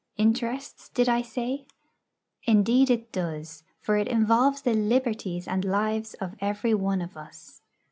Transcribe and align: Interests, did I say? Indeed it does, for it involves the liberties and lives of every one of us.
Interests, 0.17 0.89
did 0.89 1.07
I 1.07 1.21
say? 1.21 1.67
Indeed 2.45 2.89
it 2.89 3.11
does, 3.11 3.63
for 3.79 3.97
it 3.97 4.07
involves 4.07 4.63
the 4.63 4.73
liberties 4.73 5.47
and 5.47 5.63
lives 5.63 6.15
of 6.15 6.33
every 6.41 6.73
one 6.73 7.03
of 7.03 7.15
us. 7.15 7.61